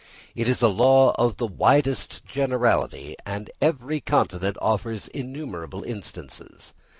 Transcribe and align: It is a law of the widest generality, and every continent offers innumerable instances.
It 0.33 0.47
is 0.47 0.63
a 0.63 0.67
law 0.67 1.11
of 1.11 1.37
the 1.37 1.45
widest 1.45 2.25
generality, 2.25 3.15
and 3.23 3.51
every 3.61 3.99
continent 4.01 4.57
offers 4.59 5.07
innumerable 5.09 5.83
instances. 5.83 6.73